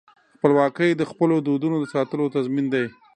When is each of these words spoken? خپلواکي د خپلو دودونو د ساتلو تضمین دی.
خپلواکي 0.35 0.89
د 0.95 1.01
خپلو 1.11 1.35
دودونو 1.47 1.75
د 1.79 1.85
ساتلو 1.93 2.25
تضمین 2.35 2.65
دی. 2.73 2.85